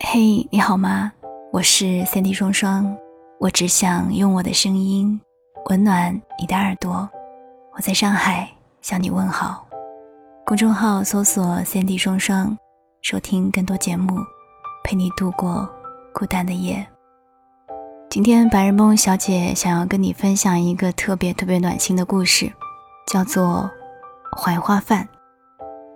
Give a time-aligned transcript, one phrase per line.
[0.00, 1.12] 嘿，你好吗？
[1.52, 2.96] 我是三 D 双双，
[3.38, 5.20] 我只想用我的声音
[5.68, 7.08] 温暖你的耳朵。
[7.74, 8.48] 我在上海
[8.80, 9.66] 向你问好。
[10.46, 12.56] 公众号搜索“三 D 双双”，
[13.02, 14.18] 收听更多节目，
[14.84, 15.68] 陪你度过
[16.14, 16.86] 孤单的夜。
[18.08, 22.50] 今天白日梦小姐想要跟你分享一个特别特别暖心的故事，
[23.08, 23.68] 叫做
[24.38, 25.06] 《槐花饭》，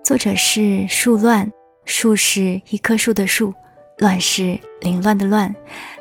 [0.04, 1.50] 作者是树乱，
[1.86, 3.54] 树是一棵树的树。
[4.02, 5.54] 乱世凌乱的乱，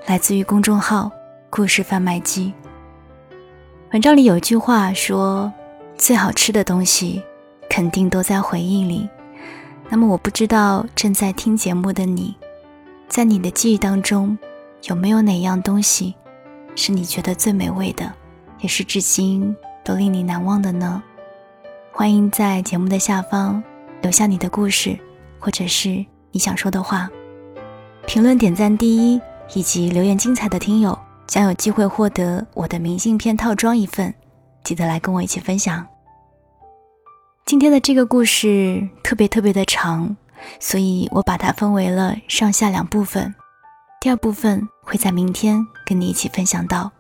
[0.08, 1.12] 来自于公众号
[1.52, 2.52] “故事贩卖机”。
[3.94, 5.54] 文章里有句话说
[6.00, 7.22] ：“最好吃的东西，
[7.70, 9.08] 肯定都在回忆里。”
[9.88, 12.36] 那么，我不知道正在听节目的你，
[13.08, 14.36] 在你的记忆当中，
[14.86, 16.16] 有没有哪样东西，
[16.76, 18.12] 是你觉得最美味的，
[18.62, 21.04] 也是至今都令你难忘的呢？
[21.92, 23.64] 欢迎在节目的下方
[24.02, 24.98] 留下你的故事，
[25.38, 27.08] 或者是你想说的话。
[28.08, 29.22] 评论点赞第一
[29.54, 34.14] 以及留言精彩的听友将有机会获得我的明信片套装一份，
[34.64, 35.88] 记得来跟我一起分享。
[37.46, 40.16] 今天的这个故事特别特别的长，
[40.60, 43.34] 所以我把它分为了上下两部分。
[44.02, 46.92] 第二部分会在明天跟你一起分享到。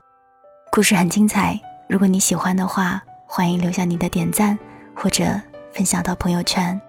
[0.71, 4.57] 故事很精彩，如果你喜欢的话，欢迎留下你的点赞
[4.95, 5.25] 或者
[5.73, 6.79] 分享到朋友圈。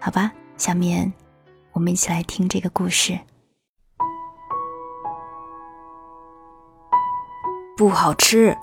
[0.00, 1.12] 好吧，下面
[1.72, 3.18] 我们一起来听这个故事。
[7.78, 8.58] 不好吃，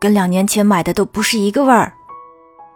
[0.00, 1.92] 跟两年前买的都不是一个味儿。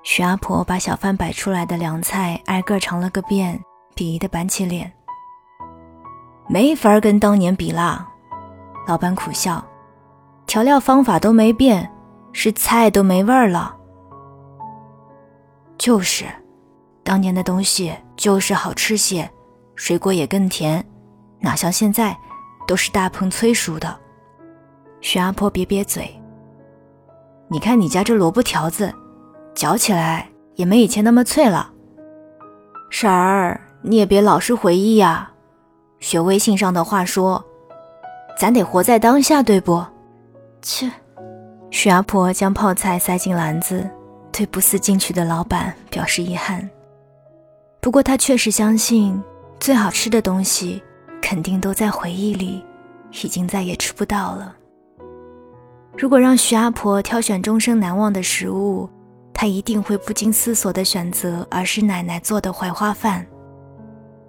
[0.05, 3.61] 徐阿婆把小贩摆出来的凉菜挨个尝了个遍，
[3.97, 4.93] 鄙夷的板起脸。
[6.47, 8.09] 没法跟当年比啦，
[8.87, 9.65] 老板苦笑。
[10.47, 11.93] 调料方法都没变，
[12.33, 13.75] 是菜都没味儿了。
[15.77, 16.27] 就是，
[17.03, 19.29] 当年的东西就是好吃些，
[19.75, 20.85] 水果也更甜，
[21.41, 22.17] 哪像现在，
[22.69, 23.99] 都是大棚催熟的。
[25.03, 26.09] 徐阿婆瘪瘪嘴
[27.51, 28.91] ：“你看你家这萝卜条子，
[29.53, 31.71] 嚼起来也没以前那么脆了。
[32.89, 35.31] 婶儿，你也别老是回忆呀。
[35.99, 37.45] 学微信上的话说，
[38.39, 39.85] 咱得活在当下，对不？”
[40.63, 40.91] 切！
[41.71, 43.89] 徐阿婆将泡菜塞进篮子，
[44.31, 46.71] 对不思进取的老板表示遗憾。
[47.81, 49.21] 不过她确实相信，
[49.59, 50.81] 最好吃的东西
[51.21, 52.65] 肯定都在回忆里，
[53.25, 54.55] 已经再也吃不到了。
[55.97, 58.89] 如果让徐阿婆挑选终生难忘的食物，
[59.35, 63.25] 她一定会不经思索地选择儿时奶奶做的槐花饭。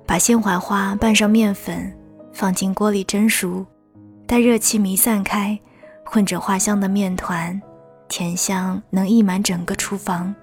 [0.06, 1.92] 把鲜槐花拌上面粉，
[2.34, 3.66] 放进锅里蒸熟，
[4.28, 5.58] 待热气弥散开，
[6.06, 7.60] 混着花香的面团，
[8.10, 10.36] 甜香能溢满整个厨房。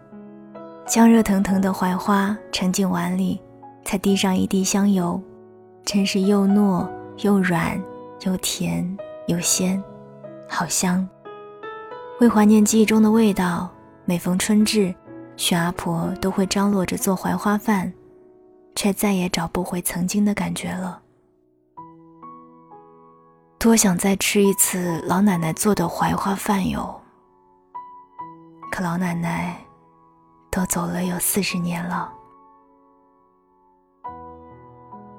[0.87, 3.41] 将热腾腾的槐花盛进碗里，
[3.85, 5.23] 再滴上一滴香油，
[5.85, 6.89] 真是又糯
[7.19, 7.81] 又软
[8.23, 9.81] 又甜又鲜。
[10.53, 11.09] 好香！
[12.19, 13.71] 为怀念记忆中的味道，
[14.05, 14.93] 每逢春至，
[15.37, 17.91] 许阿婆都会张罗着做槐花饭，
[18.75, 21.01] 却再也找不回曾经的感觉了。
[23.59, 27.01] 多想再吃一次老奶奶做的槐花饭哟！
[28.73, 29.57] 可老奶奶
[30.51, 32.13] 都走了有四十年了。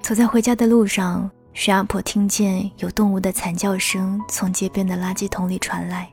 [0.02, 1.31] 走在回家的路上。
[1.54, 6.10] 徐阿婆听见有动物的惨叫声从街边的垃圾桶里传来，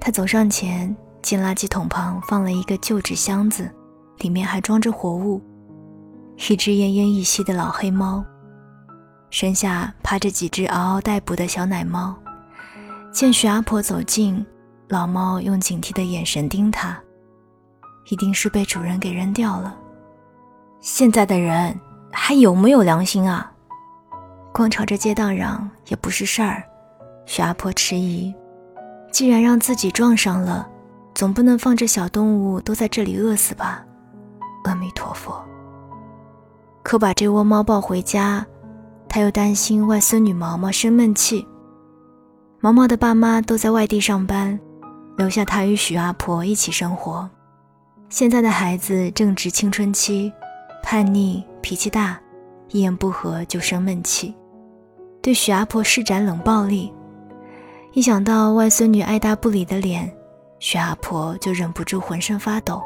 [0.00, 3.70] 她走上前，见垃圾桶旁放了一个旧纸箱子，
[4.18, 5.40] 里面还装着活物，
[6.36, 8.24] 一只奄奄一息的老黑猫，
[9.28, 12.16] 身下趴着几只嗷嗷待哺的小奶猫。
[13.12, 14.44] 见徐阿婆走近，
[14.88, 16.98] 老猫用警惕的眼神盯她，
[18.08, 19.76] 一定是被主人给扔掉了。
[20.80, 21.78] 现在的人
[22.10, 23.51] 还有没有良心啊？
[24.52, 26.62] 光朝着街道嚷也不是事儿，
[27.24, 28.32] 许阿婆迟疑。
[29.10, 30.68] 既然让自己撞上了，
[31.14, 33.84] 总不能放着小动物都在这里饿死吧？
[34.64, 35.42] 阿弥陀佛。
[36.82, 38.44] 可把这窝猫抱回家，
[39.08, 41.46] 他又担心外孙女毛毛生闷气。
[42.60, 44.58] 毛毛的爸妈都在外地上班，
[45.16, 47.28] 留下他与许阿婆一起生活。
[48.10, 50.30] 现在的孩子正值青春期，
[50.82, 52.20] 叛逆，脾气大，
[52.68, 54.34] 一言不合就生闷气。
[55.22, 56.92] 对许阿婆施展冷暴力，
[57.92, 60.12] 一想到外孙女爱答不理的脸，
[60.58, 62.82] 许阿婆就忍不住浑身发抖。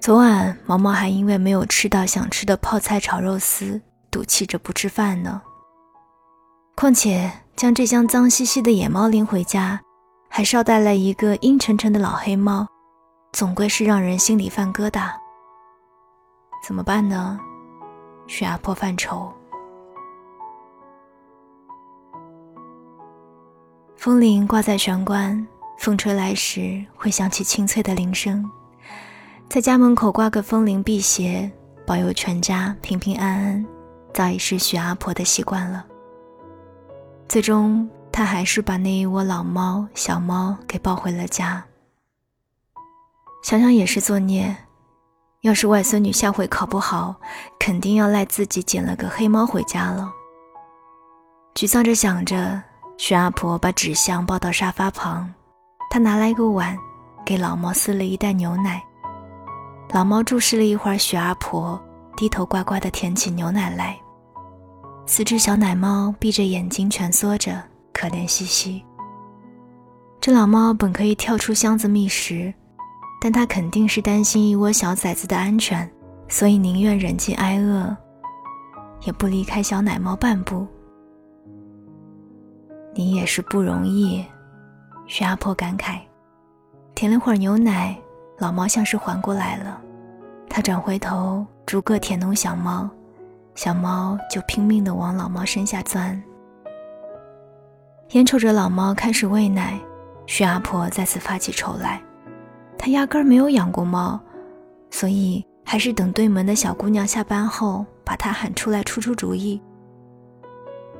[0.00, 5.42] 昨晚毛毛还因为没有吃到想吃的泡菜炒肉丝，赌气着不吃饭呢。
[6.76, 9.80] 况且将这箱脏兮兮的野猫拎回家，
[10.30, 12.64] 还捎带了一个阴沉沉的老黑猫，
[13.32, 15.10] 总归是让人心里犯疙瘩。
[16.64, 17.38] 怎么办呢？
[18.28, 19.32] 徐阿婆犯愁。
[23.96, 25.44] 风铃挂在玄关，
[25.78, 28.48] 风吹来时会响起清脆的铃声。
[29.48, 31.50] 在家门口挂个风铃辟邪，
[31.84, 33.66] 保佑全家平平安安，
[34.12, 35.84] 早已是徐阿婆的习惯了。
[37.28, 41.64] 最终，她还是把那一窝老猫、小猫给抱回了家。
[43.42, 44.54] 想想也是作孽，
[45.48, 47.14] 要是外孙女下回考不好，
[47.58, 50.12] 肯定要赖自己捡了个黑猫回家了。
[51.54, 52.62] 沮丧着想着。
[52.98, 55.32] 徐阿婆把纸箱抱到沙发旁，
[55.88, 56.76] 她拿来一个碗，
[57.24, 58.82] 给老猫撕了一袋牛奶。
[59.90, 61.80] 老猫注视了一会儿徐阿婆，
[62.16, 63.96] 低头乖乖地舔起牛奶来。
[65.06, 67.62] 四只小奶猫闭着眼睛蜷缩着，
[67.94, 68.84] 可怜兮兮。
[70.20, 72.52] 这老猫本可以跳出箱子觅食，
[73.20, 75.90] 但它肯定是担心一窝小崽子的安全，
[76.28, 77.96] 所以宁愿忍饥挨饿，
[79.06, 80.66] 也不离开小奶猫半步。
[82.94, 84.24] 你也是不容易，
[85.06, 85.98] 徐阿婆感慨。
[86.94, 87.96] 舔了会儿牛奶，
[88.38, 89.80] 老猫像是缓过来了。
[90.48, 92.88] 它转回头，逐个舔弄小猫，
[93.54, 96.20] 小猫就拼命地往老猫身下钻。
[98.12, 99.78] 眼瞅着老猫开始喂奶，
[100.26, 102.02] 徐阿婆再次发起愁来。
[102.88, 104.20] 压根儿没有养过猫，
[104.90, 109.60] 所以还是等对门的小姑娘下班后，把她喊出来出出主意。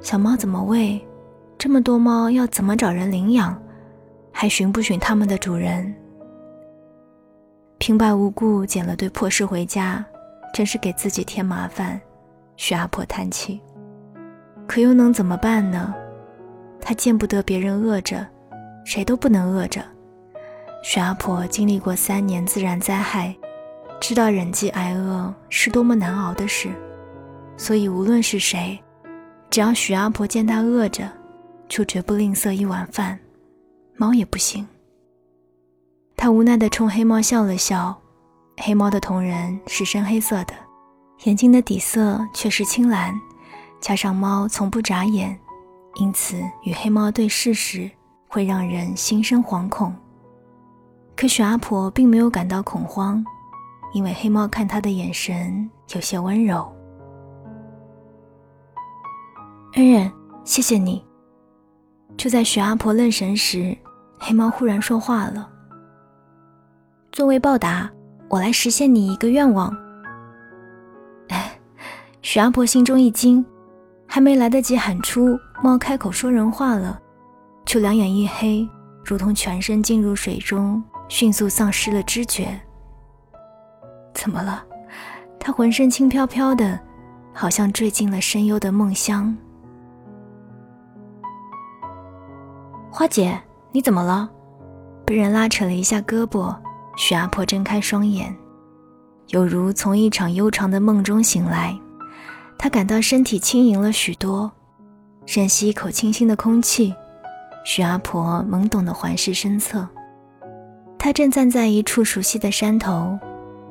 [0.00, 1.04] 小猫怎么喂？
[1.58, 3.60] 这么多猫要怎么找人领养？
[4.30, 5.92] 还寻不寻他们的主人？
[7.78, 10.04] 平白无故捡了堆破事回家，
[10.54, 12.00] 真是给自己添麻烦。
[12.56, 13.60] 徐阿婆叹气。
[14.66, 15.94] 可又能怎么办呢？
[16.80, 18.26] 她见不得别人饿着，
[18.84, 19.82] 谁都不能饿着。
[20.90, 23.36] 徐阿婆经历过三年自然灾害，
[24.00, 26.70] 知道忍饥挨饿是多么难熬的事，
[27.58, 28.82] 所以无论是谁，
[29.50, 31.06] 只要徐阿婆见她饿着，
[31.68, 33.20] 就绝不吝啬一碗饭，
[33.98, 34.66] 猫也不行。
[36.16, 37.94] 他无奈地冲黑猫笑了笑，
[38.56, 40.54] 黑猫的瞳仁是深黑色的，
[41.24, 43.14] 眼睛的底色却是青蓝，
[43.78, 45.38] 加上猫从不眨眼，
[45.96, 47.90] 因此与黑猫对视时
[48.26, 49.94] 会让人心生惶恐。
[51.20, 53.24] 可许阿婆并没有感到恐慌，
[53.92, 56.72] 因为黑猫看她的眼神有些温柔。
[59.74, 60.12] 恩人，
[60.44, 61.04] 谢谢你。
[62.16, 63.76] 就在许阿婆愣神时，
[64.16, 65.50] 黑猫忽然说话了
[67.10, 67.90] ：“作为报答，
[68.28, 69.76] 我来实现你一个愿望。”，
[72.22, 73.44] 许阿婆心中一惊，
[74.06, 76.96] 还没来得及喊出“猫开口说人话了”，
[77.66, 78.68] 就两眼一黑，
[79.04, 82.58] 如同全身浸入水中，迅速丧失了知觉。
[84.14, 84.64] 怎么了？
[85.38, 86.78] 她浑身轻飘飘的，
[87.32, 89.36] 好像坠进了深幽的梦乡。
[92.90, 93.40] 花姐，
[93.72, 94.28] 你怎么了？
[95.06, 96.54] 被人拉扯了一下胳膊，
[96.96, 98.36] 徐阿婆睁开双眼，
[99.28, 101.78] 有如从一场悠长的梦中醒来。
[102.58, 104.50] 她感到身体轻盈了许多，
[105.24, 106.94] 深吸一口清新的空气。
[107.64, 109.88] 徐阿婆懵懂地环视身侧，
[110.98, 113.18] 她正站在一处熟悉的山头，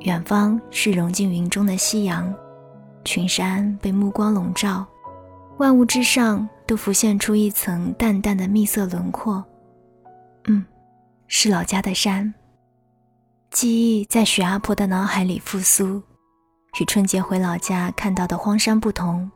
[0.02, 2.34] 远方是融进云中的夕阳，
[3.04, 4.86] 群山被目光笼罩，
[5.58, 6.48] 万物之上。
[6.68, 9.42] 都浮现出一层淡淡的蜜色轮廓。
[10.50, 10.66] 嗯，
[11.30, 12.34] 是老家的山。
[13.52, 16.04] 记忆在许阿婆的脑海里复苏，
[16.82, 19.32] 与春节回老家看到的荒山不同，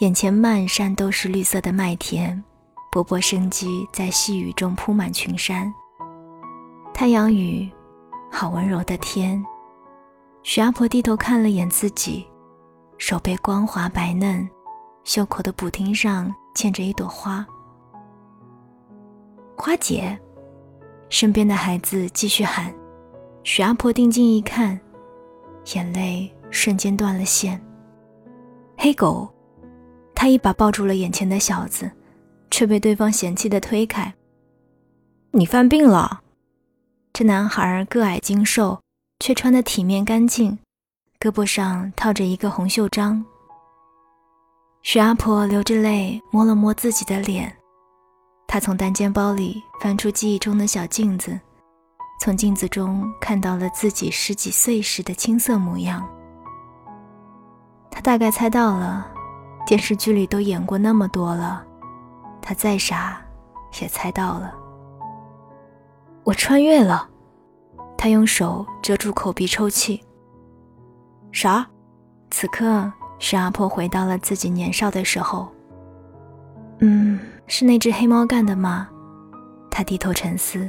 [0.00, 2.42] 眼前漫山都是绿色的麦田，
[2.90, 5.70] 勃勃生机在细雨中铺满群山。
[6.98, 7.70] 太阳雨，
[8.32, 9.44] 好温柔的天。
[10.42, 12.26] 许阿婆低头看了眼自己，
[12.96, 14.48] 手背光滑白嫩，
[15.04, 16.34] 袖口的补丁上。
[16.54, 17.46] 嵌着一朵花，
[19.58, 20.18] 花姐，
[21.10, 22.74] 身边的孩子继续喊。
[23.44, 24.80] 许阿婆定睛一看，
[25.74, 27.62] 眼泪瞬间断了线。
[28.78, 29.28] 黑狗，
[30.14, 31.92] 她一把抱住了眼前的小子，
[32.50, 34.14] 却被对方嫌弃的推开。
[35.32, 36.22] 你犯病了。
[37.18, 38.78] 这男孩个矮精瘦，
[39.20, 40.58] 却穿得体面干净，
[41.18, 43.24] 胳膊上套着一个红袖章。
[44.82, 47.56] 徐阿婆流着泪摸了摸自己的脸，
[48.46, 51.40] 她从单肩包里翻出记忆中的小镜子，
[52.20, 56.06] 从镜子中看到了自己十几岁时的青涩模样。
[57.90, 59.10] 她大概猜到了，
[59.66, 61.64] 电视剧里都演过那么多了，
[62.42, 63.18] 她再傻
[63.80, 64.65] 也猜到了。
[66.26, 67.08] 我穿越了，
[67.96, 70.02] 他用手遮住口鼻抽泣。
[71.30, 71.64] 啥？
[72.32, 72.92] 此刻。
[73.18, 75.48] 徐阿婆回到了自己年少的时候。
[76.80, 78.88] 嗯，是那只黑猫干的吗？
[79.70, 80.68] 他低头沉思。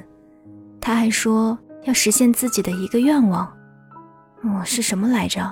[0.80, 3.46] 他还说要实现自己的一个愿望。
[4.44, 5.52] 哦，是什么来着？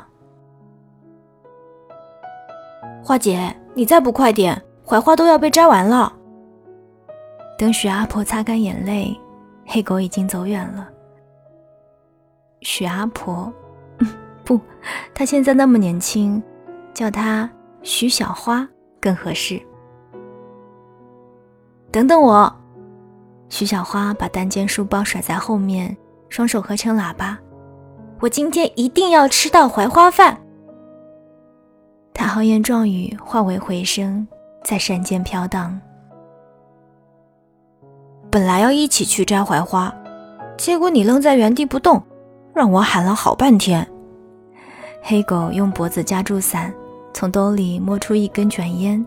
[3.04, 6.14] 花姐，你再不快点，槐花都要被摘完了。
[7.58, 9.20] 等许阿婆擦干眼泪，
[9.66, 10.90] 黑狗已经走远了。
[12.62, 13.52] 许阿婆，
[14.44, 14.60] 不，
[15.14, 16.42] 她现在那么年轻，
[16.94, 17.50] 叫她
[17.84, 18.68] 许小花
[19.02, 19.62] 更合适。
[21.92, 22.54] 等等我，
[23.50, 25.96] 许小花把单肩书包甩在后面，
[26.30, 27.38] 双手合成喇叭。
[28.22, 30.38] 我今天一定要吃到槐花饭。
[32.14, 34.28] 他豪言壮语化为回声，
[34.64, 35.80] 在山间飘荡。
[38.36, 39.96] 本来要一起去摘槐花，
[40.58, 42.04] 结果你愣在原地不动，
[42.54, 43.90] 让我喊了好半天。
[45.02, 46.74] 黑狗用脖子夹住伞，
[47.14, 49.06] 从兜里摸出一根卷烟。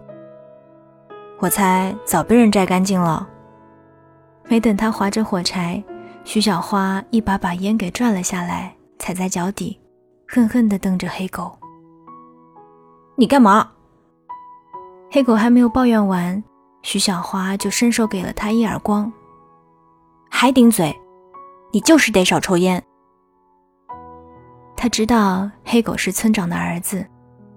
[1.40, 3.28] 我猜早被人摘干净了。
[4.44, 5.84] 没等他划着火柴，
[6.24, 9.78] 徐小花一把把烟给拽了下来，踩在脚底，
[10.26, 11.52] 恨恨地瞪着黑狗。
[13.14, 13.68] 你干嘛？
[15.10, 16.42] 黑狗还没有抱怨完，
[16.80, 19.12] 徐小花就伸手给了他一耳光。
[20.30, 20.94] 还顶嘴！
[21.72, 22.82] 你就是得少抽烟。
[24.76, 27.04] 他知道黑狗是村长的儿子，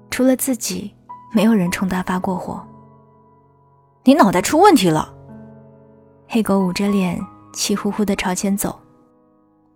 [0.09, 0.93] 除了自己，
[1.33, 2.61] 没有人冲他发过火。
[4.03, 5.13] 你脑袋出问题了！
[6.27, 7.19] 黑狗捂着脸，
[7.53, 8.79] 气呼呼地朝前走。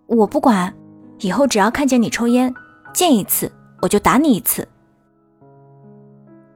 [0.08, 0.74] 我不管，
[1.20, 2.54] 以后只要看见你抽烟，
[2.94, 4.68] 见一次我就打你一次。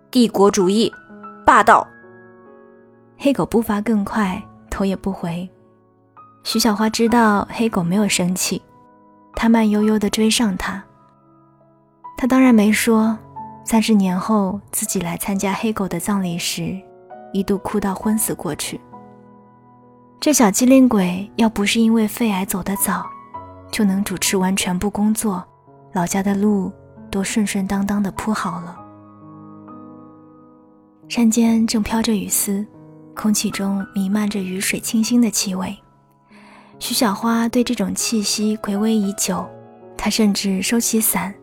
[0.10, 0.92] 帝国主义，
[1.46, 1.88] 霸道。
[3.18, 4.42] 黑狗步伐更快，
[4.72, 5.48] 头也不回。
[6.44, 8.62] 徐小花知道黑狗没有生气，
[9.36, 10.84] 她慢悠悠地追上他。
[12.18, 13.18] 他当然没说，
[13.64, 16.78] 三十年后自己来参加黑狗的葬礼时，
[17.32, 18.82] 一度哭到昏死过去。
[20.20, 23.06] 这小机灵鬼要不是因为肺癌走得早，
[23.72, 25.42] 就能主持完全部工作，
[25.94, 26.72] 老家的路
[27.10, 28.78] 都顺顺当当的铺好了。
[31.08, 32.66] 山间正飘着雨丝，
[33.16, 35.78] 空气中弥漫着雨水清新的气味。
[36.80, 39.48] 徐小花对这种气息回味已久，
[39.98, 41.34] 她甚至收起伞，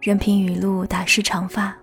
[0.00, 1.76] 任凭雨露打湿长发。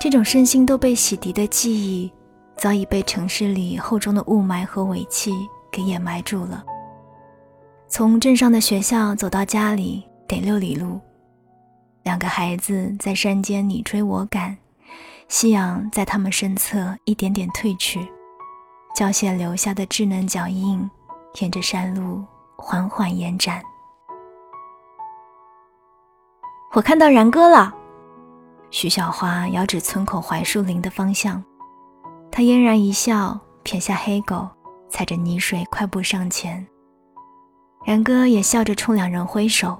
[0.00, 2.10] 这种身心都被洗涤的记忆，
[2.56, 5.32] 早已被城市里厚重的雾霾和尾气
[5.70, 6.64] 给掩埋住了。
[7.86, 10.98] 从镇上的学校走到家里得六里路，
[12.02, 14.56] 两个孩子在山间你追我赶。
[15.28, 18.00] 夕阳在他们身侧一点点褪去，
[18.96, 20.90] 胶线留下的稚嫩脚印，
[21.40, 22.22] 沿着山路
[22.56, 23.62] 缓缓延展。
[26.74, 27.74] 我看到然哥了，
[28.70, 31.42] 徐小花遥指村口槐树林的方向。
[32.30, 34.48] 他嫣然一笑，撇下黑狗，
[34.88, 36.66] 踩着泥水快步上前。
[37.84, 39.78] 然哥也笑着冲两人挥手。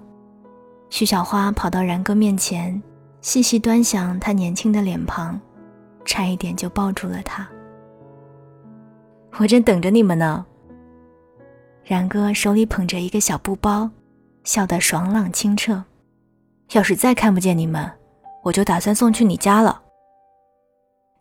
[0.91, 2.83] 徐小花跑到然哥面前。
[3.23, 5.41] 细细端详他年轻的脸庞，
[6.05, 7.49] 差一点就抱住了他。
[9.39, 10.45] 我正等着你们呢。
[11.85, 13.91] 然哥手里捧着一个小布包，
[14.45, 15.85] 笑得爽朗清澈。
[16.73, 17.91] 要是再看不见你们，
[18.43, 19.83] 我就打算送去你家了。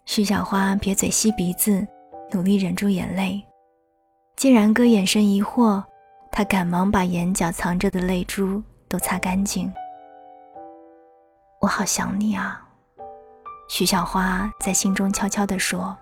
[0.06, 1.86] 徐小花撇嘴吸鼻子，
[2.32, 3.42] 努力忍住眼泪。
[4.38, 5.84] 见然哥眼神疑惑，
[6.32, 9.72] 他赶忙把眼角藏着的泪珠都擦干净。
[11.60, 12.66] 我好想你啊，
[13.68, 15.96] 徐小花在心中悄悄地说。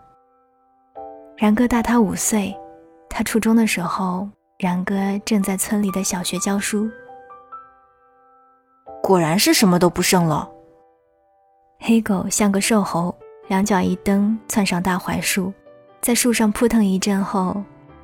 [1.35, 2.55] 然哥大他五岁，
[3.09, 4.29] 他初中的时候，
[4.61, 6.89] 然哥正在村里的小学教书。
[9.01, 10.49] 果然是什么都不剩了。
[11.79, 13.15] 黑狗像个瘦猴，
[13.47, 15.53] 两脚一蹬，窜上大槐树，
[16.01, 17.63] 在树上扑腾一阵后，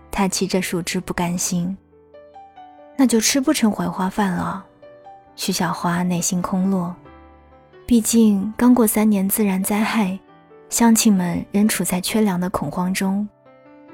[0.09, 1.77] 它骑着树枝不甘心。
[2.95, 4.65] 那就吃不成槐花饭了。
[5.35, 6.95] 徐小花内心空落。
[7.85, 10.17] 毕竟刚过三年自然灾害，
[10.69, 13.27] 乡亲们仍处在缺粮的恐慌中，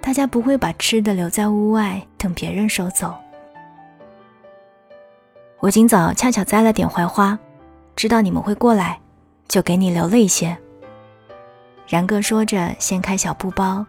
[0.01, 3.13] 大家不会把吃的留在屋外等别人收走。
[5.60, 7.38] 我今早恰巧摘了点槐花，
[7.96, 9.00] 知道你们会过来，
[9.48, 10.58] 就给你留了一些。
[11.88, 13.86] 然哥说着，掀开小布包，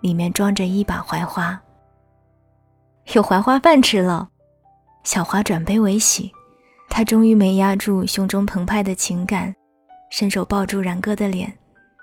[0.00, 1.58] 里面装着一把槐花。
[3.14, 4.28] 有槐花饭吃了，
[5.04, 6.30] 小花转悲为喜。
[6.90, 9.54] 他终于没压住胸中澎湃的情感，
[10.10, 11.52] 伸手抱住然哥的脸，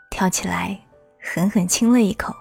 [0.09, 0.77] 跳起来，
[1.21, 2.33] 狠狠亲了一口。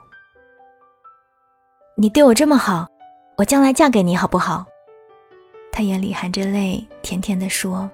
[1.94, 2.88] 你对我这么好，
[3.37, 4.64] 我将来嫁给你好不好？
[5.70, 7.88] 他眼里含着泪，甜甜地说，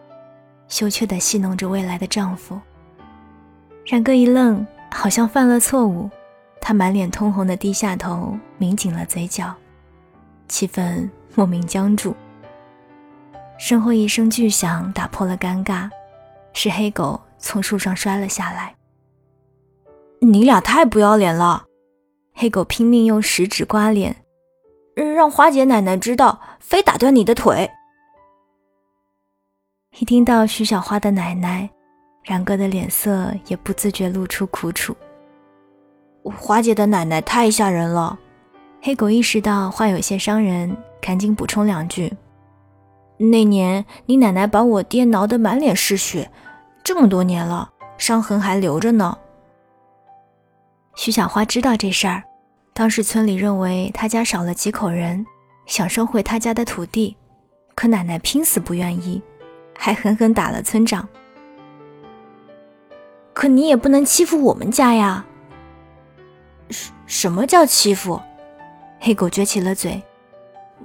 [0.68, 2.60] 羞怯地戏弄着未来的丈夫。
[3.84, 6.08] 冉哥一愣，好像犯了错误，
[6.60, 9.52] 他满脸通红的低下头，抿紧了嘴角，
[10.46, 12.14] 气氛莫名僵住。
[13.58, 15.90] 身后一声巨响打破了尴尬，
[16.52, 18.72] 是黑狗从树上摔了下来。
[20.20, 21.64] 你俩太不要脸了！
[22.40, 24.14] 黑狗拼命用食指刮脸，
[24.94, 27.68] 让花姐奶奶知道，非打断你的腿。
[29.98, 31.68] 一听到徐小花的奶奶，
[32.22, 34.96] 然哥的脸色也不自觉露出苦楚。
[36.22, 38.16] 花姐的奶奶太吓人了。
[38.80, 42.12] 黑狗意识到话有些伤人，赶紧补充两句
[43.18, 46.30] ：“那年你奶奶把我爹挠得满脸是血，
[46.84, 49.18] 这么多年了，伤痕还留着呢。”
[50.94, 52.22] 徐小花知道这事儿，
[52.78, 55.26] 当时村里认为他家少了几口人，
[55.66, 57.16] 想收回他家的土地，
[57.74, 59.20] 可奶奶拼死不愿意。
[59.76, 61.08] 还狠狠打了村长，
[63.32, 65.26] 可你也不能欺负我们家呀！
[66.70, 68.22] 什什么叫欺负？
[69.00, 70.00] 黑狗撅起了嘴。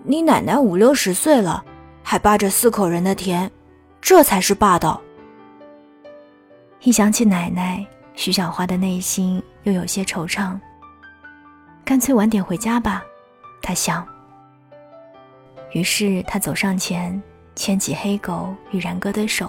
[0.02, 1.64] 你奶奶五六十岁了，
[2.02, 3.52] 还霸着四口人的田，
[4.02, 5.00] 这才是霸道。
[6.82, 7.86] 一想起奶奶，
[8.16, 10.58] 徐小花的内心又有些惆怅。
[11.86, 13.04] 干脆晚点回家吧，
[13.62, 14.08] 他想。
[15.72, 17.22] 于是他走上前。
[17.56, 19.48] 牵起黑狗与然哥的手。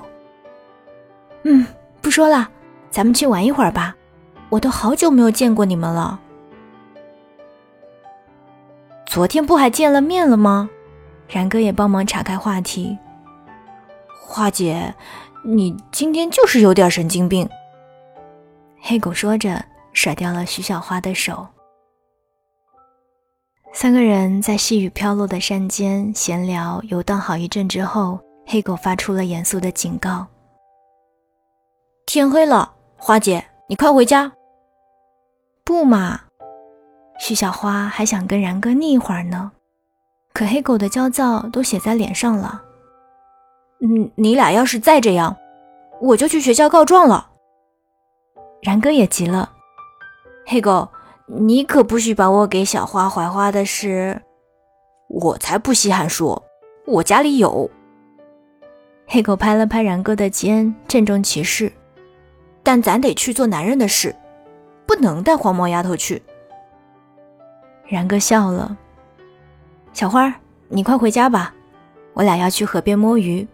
[1.45, 1.67] 嗯，
[2.03, 2.47] 不说了，
[2.91, 3.97] 咱们去玩一会儿吧。
[4.51, 6.21] 我都好久没有见过你们了。
[9.07, 10.69] 昨天不还见了面了吗？
[11.29, 12.99] 然哥也帮忙岔开话题。
[14.21, 14.95] 花姐，
[15.43, 17.49] 你今天就是有点神经病。
[18.83, 19.65] 黑狗说着，
[19.95, 21.49] 甩掉了徐小花的手。
[23.77, 30.25] 三个人在细雨飘落的山间闲聊游荡好一阵之后，黑狗发出了严肃的警告
[32.07, 34.33] ：“天黑了，花姐，你快回家。
[35.67, 36.21] ”“不嘛！”
[37.19, 39.51] 徐小花还想跟然哥腻一会儿呢，
[40.33, 42.63] 可黑狗的焦躁都写在脸上了。
[43.83, 45.37] “嗯，你俩要是再这样，
[46.01, 47.29] 我就去学校告状了。”
[48.63, 49.51] 然哥也急了
[50.47, 50.89] ：“黑狗。”
[51.27, 54.21] 你可不许把我给小花槐花的事，
[55.09, 56.43] 我才不稀罕说，
[56.87, 57.71] 我家里有。
[59.07, 61.73] 黑狗拍了拍然哥的肩，郑重其事
[62.63, 64.15] ：“但咱得去做男人的事，
[64.87, 66.23] 不能带黄毛丫头去。”
[67.89, 68.77] 然哥笑了
[69.95, 70.35] ：“小花，
[70.69, 71.55] 你快回家吧，
[72.13, 73.47] 我俩要去河边摸鱼。”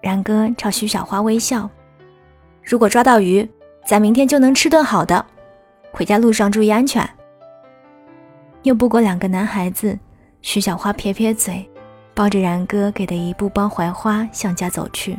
[0.00, 1.68] 然哥朝徐小花微笑
[2.62, 3.48] ：“如果抓到鱼，
[3.84, 5.26] 咱明天就能吃顿好的。”
[5.92, 7.08] 回家路上注意安全。
[8.62, 9.98] 又不过两个男孩子，
[10.42, 11.68] 徐小花撇撇嘴，
[12.14, 15.18] 抱着然哥给的一布包槐花向家走去。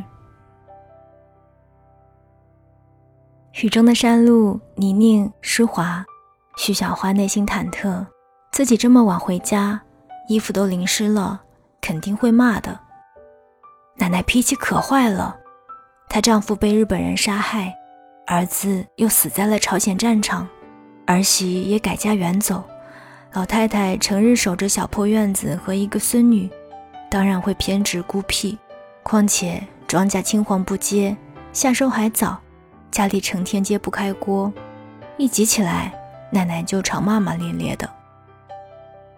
[3.62, 6.04] 雨中的山路泥泞湿滑，
[6.56, 8.06] 徐小花内心忐忑，
[8.52, 9.80] 自己这么晚回家，
[10.28, 11.42] 衣服都淋湿了，
[11.80, 12.78] 肯定会骂的。
[13.96, 15.36] 奶奶脾气可坏了，
[16.08, 17.74] 她丈夫被日本人杀害，
[18.26, 20.48] 儿子又死在了朝鲜战场。
[21.10, 22.62] 儿媳也改嫁远走，
[23.32, 26.48] 老太太成日守着小破院子和一个孙女，
[27.10, 28.56] 当然会偏执孤僻。
[29.02, 31.16] 况且庄稼青黄不接，
[31.52, 32.38] 夏收还早，
[32.92, 34.52] 家里成天揭不开锅，
[35.16, 35.92] 一急起来，
[36.30, 37.90] 奶奶就常骂骂咧咧的。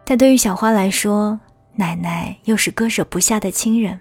[0.03, 1.39] 但对于小花来说，
[1.75, 4.01] 奶奶又是割舍不下的亲人，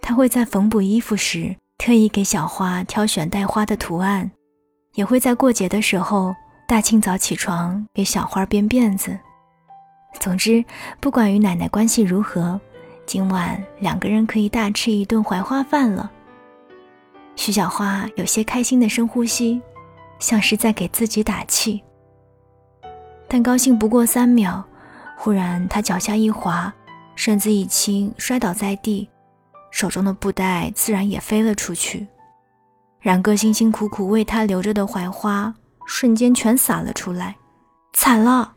[0.00, 4.30] 她会在缝补衣服时特意给小花挑选带花的图案，
[4.94, 6.34] 也会在过节的时候。
[6.66, 9.18] 大清早起床给小花编辫子。
[10.18, 10.64] 总之，
[11.00, 12.60] 不管与奶奶关系如何，
[13.06, 16.10] 今晚两个人可以大吃一顿槐花饭了。
[17.36, 19.60] 徐小花有些开心的深呼吸，
[20.18, 21.82] 像是在给自己打气。
[23.26, 24.62] 但高兴不过三秒，
[25.16, 26.72] 忽然她脚下一滑，
[27.16, 29.08] 身子一轻，摔倒在地，
[29.70, 32.06] 手中的布袋自然也飞了出去。
[33.00, 35.54] 然哥辛辛苦苦为她留着的槐花。
[35.94, 37.36] 瞬间全洒了出来，
[37.92, 38.54] 惨了！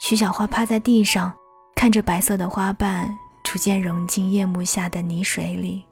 [0.00, 1.30] 徐小花趴在地上，
[1.76, 5.84] 看着白色的花瓣逐渐融进夜幕下的泥水里。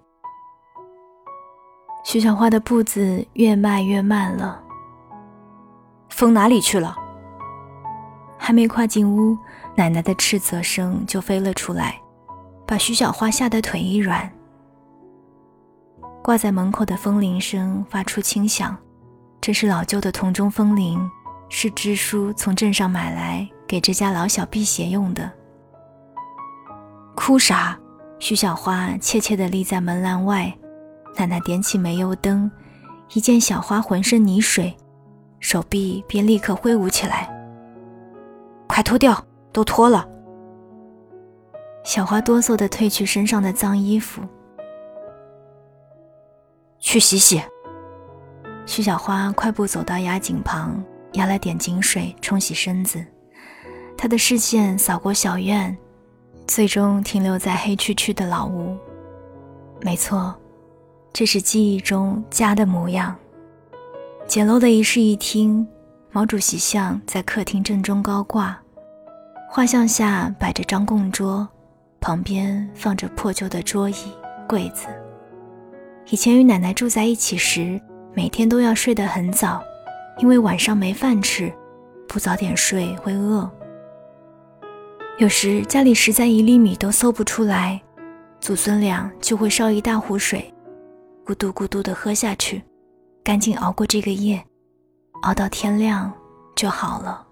[2.03, 4.59] 徐小花的步子越迈越慢了。
[6.09, 6.97] 风哪里去了？
[8.39, 9.37] 还没跨进屋，
[9.77, 12.01] 奶奶的斥责声就飞了出来，
[12.67, 14.29] 把徐小花吓得腿一软。
[16.25, 18.75] 挂在门口的风铃声发出轻响。
[19.41, 21.11] 这是老旧的铜钟风铃，
[21.49, 25.31] 是支书从镇上买来给这家老小辟邪用的。
[27.17, 27.79] 哭啥？
[28.19, 30.55] 徐小花怯怯地立在门栏外，
[31.17, 32.51] 奶奶点起煤油灯，
[33.15, 34.77] 一见小花浑身泥水，
[35.39, 37.35] 手臂便立刻挥舞起来。
[38.69, 40.07] 快脱掉，都脱了。
[41.83, 44.21] 小花哆嗦地褪去身上的脏衣服，
[46.79, 47.43] 去洗洗。
[48.67, 53.05] 徐小花快步走到压井旁，压了点井水冲洗身子。
[53.97, 55.77] 她的视线扫过小院，
[56.47, 58.77] 最终停留在黑黢黢的老屋。
[59.83, 60.35] 没错，
[61.13, 63.17] 这是记忆中家的模样。
[64.27, 65.67] 简陋的一室一厅，
[66.13, 68.57] 毛主席像在客厅正中高挂，
[69.51, 71.49] 画像下摆着张供桌，
[72.01, 74.13] 旁边放着破旧的桌椅、
[74.49, 74.87] 柜子。
[76.11, 77.81] 以前与奶奶住在一起时，
[78.15, 79.63] 每天都要睡得很早，
[80.19, 81.53] 因为晚上没饭吃，
[82.09, 83.49] 不早点睡会饿。
[85.19, 87.81] 有时家里实在一粒米都搜不出来。
[88.41, 90.53] 祖孙俩就会烧一大壶水，
[91.27, 92.63] 咕嘟咕嘟地喝下去，
[93.23, 94.43] 赶紧熬过这个夜，
[95.23, 96.11] 熬到天亮
[96.57, 97.27] 就好了。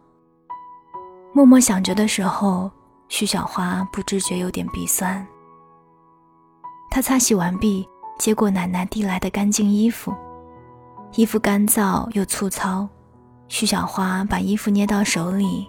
[1.32, 2.70] 默默想着的时候，
[3.08, 5.26] 徐小花不知觉有点鼻酸。
[6.90, 7.88] 她擦洗完毕，
[8.18, 10.14] 接过奶奶递来的干净衣服，
[11.14, 12.88] 衣服干燥又粗糙，
[13.48, 15.68] 徐小花把衣服捏到手里，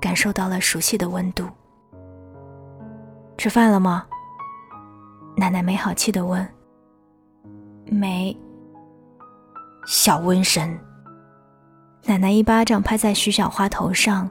[0.00, 1.48] 感受到了熟悉的温度。
[3.38, 4.04] 吃饭了吗？
[5.36, 6.46] 奶奶没好气地问
[7.86, 8.36] ：“没。”
[9.86, 10.78] 小瘟神。
[12.04, 14.28] 奶奶一巴掌拍在徐小花头上，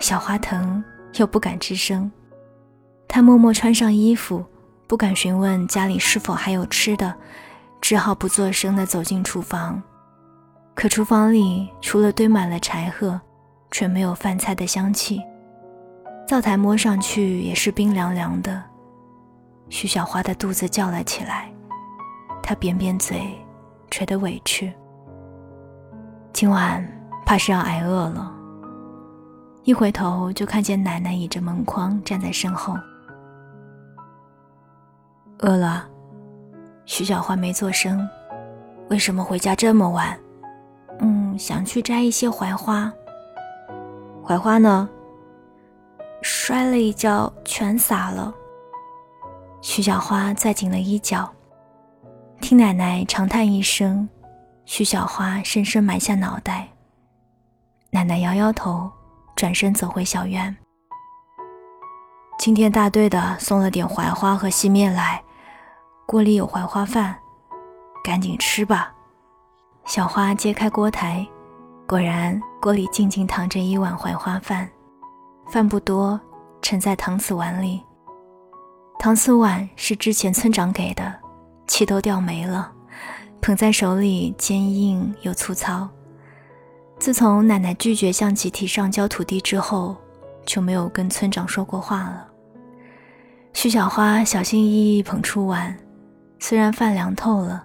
[0.00, 2.10] 小花疼又不敢吱声。
[3.08, 4.44] 她默默穿上衣服，
[4.86, 7.14] 不敢询问家里是否还有吃的，
[7.84, 9.82] 只好不作声地走进厨房。
[10.74, 13.20] 可厨房里除了堆满了柴禾，
[13.70, 15.20] 却没有饭菜的香气。
[16.26, 18.62] 灶台摸上去也是冰凉凉的。
[19.68, 21.52] 徐小花的肚子叫了起来，
[22.42, 23.38] 她扁扁嘴，
[23.90, 24.72] 垂得委屈。
[26.32, 26.82] 今晚
[27.26, 28.34] 怕是要挨饿了。
[29.64, 32.74] 一回头就看见奶奶倚着门框站在身后。
[35.40, 35.86] 饿了，
[36.86, 38.08] 徐小花没做声。
[38.88, 40.18] 为什么回家这么晚？
[41.00, 42.92] 嗯，想去摘一些槐花。
[44.22, 44.88] 槐花呢？
[46.22, 48.32] 摔了一跤，全洒了。
[49.60, 51.30] 徐小花攥紧了衣角，
[52.40, 54.08] 听奶奶长叹一声，
[54.66, 56.68] 徐小花深深埋下脑袋。
[57.90, 58.90] 奶奶摇摇头，
[59.34, 60.54] 转身走回小院。
[62.38, 65.22] 今天大队的送了点槐花和细面来，
[66.06, 67.16] 锅里有槐花饭，
[68.02, 68.92] 赶紧吃吧。
[69.86, 71.26] 小花揭开锅台，
[71.86, 74.68] 果然锅里静静躺着一碗槐花饭，
[75.48, 76.20] 饭不多，
[76.60, 77.82] 盛在搪瓷碗里。
[79.00, 81.12] 搪瓷碗是之前村长给的，
[81.66, 82.70] 气都掉没了，
[83.40, 85.88] 捧在手里坚硬又粗糙。
[86.98, 89.96] 自从奶奶拒绝向集体上交土地之后，
[90.44, 92.28] 就没有跟村长说过话了。
[93.52, 95.76] 徐小花小心翼翼捧出碗，
[96.46, 97.64] 虽然饭凉透了，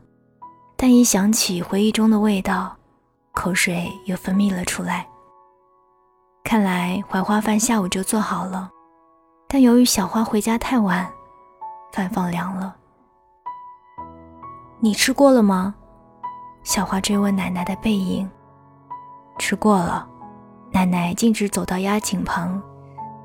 [0.78, 2.74] 但一想起回忆中的味道，
[3.34, 5.06] 口水又分泌了出来。
[6.46, 8.72] 看来槐花饭下午就做好了，
[9.50, 11.06] 但由于小花回家太晚。
[11.92, 12.74] 饭放凉了，
[14.80, 15.76] 你吃过了吗？
[16.64, 18.30] 小花追问奶奶的背影。
[19.40, 20.08] 吃过了。
[20.72, 22.64] 奶奶径直走到压井旁，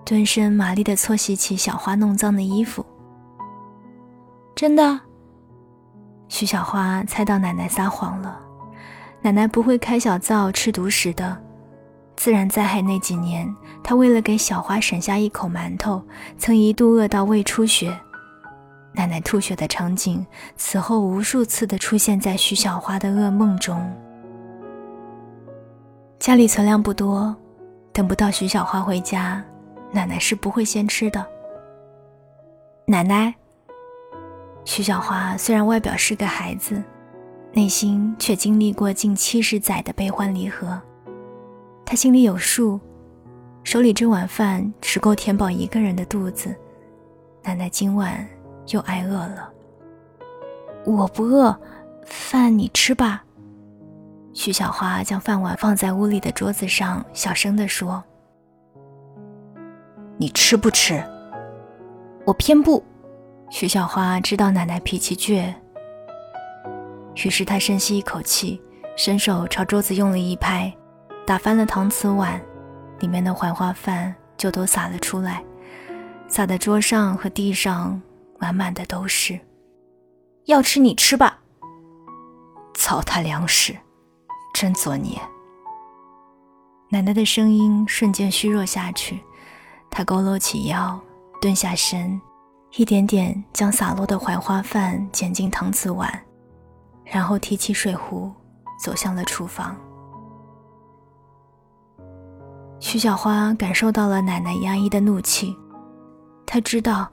[0.04, 2.84] 蹲身麻利地搓洗起小花弄脏的衣服。
[4.56, 5.00] 真的？
[6.34, 8.36] 徐小花猜到奶奶撒谎了。
[9.22, 11.40] 奶奶不会开小灶吃独食的。
[12.16, 13.48] 自然灾害那几年，
[13.84, 16.02] 她为了给小花省下一口馒头，
[16.36, 17.96] 曾一度饿到胃出血。
[18.94, 23.80] 奶奶吐血的场景，此后无数次的出现在徐小花的噩梦中。
[26.18, 27.32] 家里存粮不多，
[27.92, 29.40] 等不到徐小花回家，
[29.92, 31.24] 奶奶是不会先吃的。
[32.86, 33.32] 奶奶，
[34.64, 36.82] 徐小花虽然外表是个孩子，
[37.52, 40.80] 内心却经历过近七十载的悲欢离合。
[41.84, 42.80] 她心里有数，
[43.62, 46.54] 手里这碗饭只够填饱一个人的肚子。
[47.42, 48.26] 奶奶今晚。
[48.72, 49.52] 又挨饿了。
[50.86, 51.54] 我不饿，
[52.06, 53.22] 饭你吃吧。
[54.32, 58.02] 徐小花将饭碗放在屋里的桌子上，小声地说
[60.16, 60.98] ：“你吃不吃？”
[62.24, 62.82] 我偏不。
[63.56, 65.54] 徐小花知道奶奶脾气倔，
[67.14, 68.60] 于是她深吸一口气，
[68.96, 70.74] 伸手朝桌子用力一拍，
[71.24, 72.42] 打翻了搪瓷碗，
[72.98, 75.40] 里面的槐花饭就都洒了出来，
[76.26, 78.02] 洒在桌上和地上。
[78.40, 79.38] 满满的都是，
[80.46, 81.38] 要吃你吃吧。
[82.74, 83.76] 糟蹋粮食，
[84.52, 85.16] 真作孽。
[86.90, 89.20] 奶奶的声音瞬间虚弱下去，
[89.88, 91.00] 她佝偻起腰，
[91.40, 92.20] 蹲下身，
[92.76, 96.12] 一点点将洒落的槐花饭捡进搪瓷碗，
[97.04, 98.32] 然后提起水壶，
[98.82, 99.76] 走向了厨房。
[102.80, 105.56] 徐小花感受到了奶奶压抑的怒气，
[106.44, 107.08] 她知道，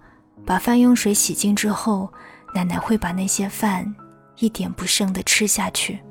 [0.47, 2.11] 把饭用水洗净之后，
[2.55, 3.85] 奶奶会把那些饭
[4.37, 6.01] 一点不剩的吃下去。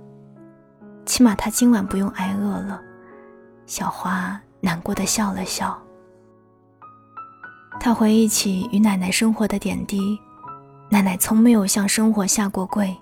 [1.05, 2.81] 起码她今晚不用挨饿了。
[3.67, 5.77] 小花难过的笑了笑。
[7.81, 10.17] 她回忆起与奶奶生活的点滴，
[10.89, 12.97] 奶奶从没有向生活下过跪，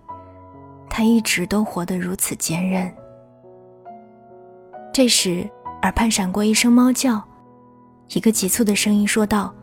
[0.88, 2.90] 她一直都活得如此坚韧。
[4.92, 5.46] 这时。
[5.82, 7.22] 耳畔闪过一声猫叫，
[8.08, 9.54] 一个急促的声音说道：“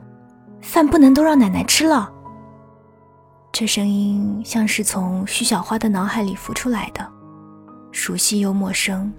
[0.63, 2.09] 饭不能都让奶奶吃了。”
[3.51, 7.05] 这声音像是从徐小花的脑海里浮出来的，
[7.91, 9.11] 熟悉又陌生。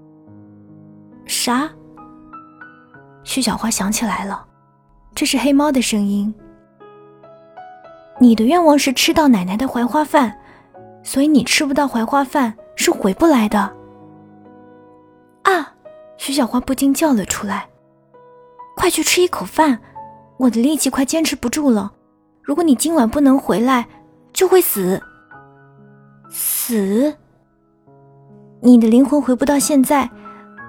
[1.26, 1.68] 啥？
[3.22, 4.45] 徐小花想起来了，
[5.16, 6.32] 这是黑猫的声音。
[8.20, 10.38] 你的愿望是吃到奶奶的槐花饭，
[11.02, 13.58] 所以你吃不到槐花饭是回不来的。
[15.44, 15.72] 啊！
[16.18, 17.66] 徐小花不禁叫了出来
[18.76, 19.78] ：“快去吃一口饭，
[20.36, 21.90] 我的力气快坚持不住了。
[22.42, 23.86] 如果你今晚不能回来，
[24.34, 25.00] 就会死。
[26.28, 27.14] 死？
[28.60, 30.10] 你的灵魂回不到现在，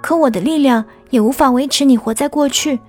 [0.01, 2.79] 可我的力量也无法维持你活在过去。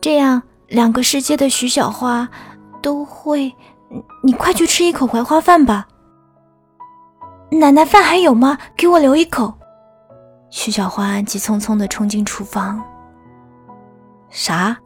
[0.00, 2.28] 这样，两个世界的徐小花
[2.80, 3.52] 都会……
[4.22, 5.86] 你快去吃一口槐花饭吧。
[7.50, 8.56] 奶奶，饭还有吗？
[8.76, 9.52] 给我留一口。”
[10.48, 12.80] 徐小花急匆匆的冲进厨房。
[14.28, 14.76] 啥？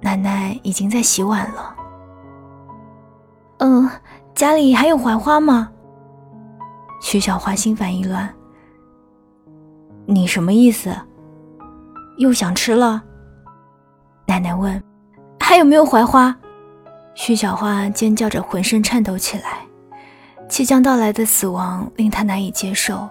[0.00, 1.74] 奶奶已经在洗碗了。
[3.58, 3.90] 嗯，
[4.36, 5.68] 家里还有槐花吗？
[7.00, 8.32] 徐小花心烦意乱。
[10.06, 10.94] 你什么意思？
[12.18, 13.02] 又想吃了？
[14.28, 14.80] 奶奶问。
[15.40, 16.36] 还有没有槐花？
[17.14, 19.60] 徐小花尖叫着，浑身颤抖起来。
[20.46, 23.08] 即将到来的死亡令她难以接受。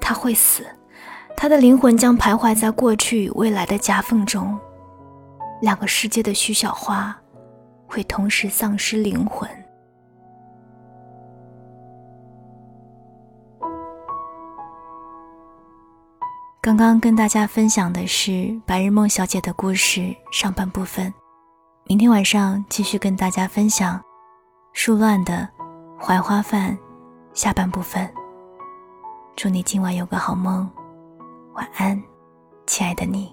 [0.00, 0.66] 她会死，
[1.36, 4.58] 她的灵魂将徘徊在过去与未来的夹缝中，
[5.62, 7.16] 两个世界的徐小花
[7.86, 9.48] 会同时丧失灵魂。
[16.80, 18.30] 刚跟大家分享的是
[18.64, 20.00] 《白日梦小姐的故事》
[20.32, 21.12] 上半部分，
[21.84, 23.98] 明天晚上继续跟大家分享
[24.72, 25.46] 《树乱的
[25.98, 26.72] 槐花饭》
[27.34, 28.10] 下半部分。
[29.36, 30.66] 祝你今晚有个好梦，
[31.52, 32.02] 晚安，
[32.66, 33.30] 亲爱的你。